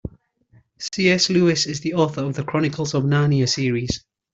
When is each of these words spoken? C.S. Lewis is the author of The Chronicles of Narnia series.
C.S. 0.79 1.29
Lewis 1.29 1.67
is 1.67 1.81
the 1.81 1.93
author 1.93 2.23
of 2.23 2.33
The 2.33 2.43
Chronicles 2.43 2.95
of 2.95 3.03
Narnia 3.03 3.47
series. 3.47 4.03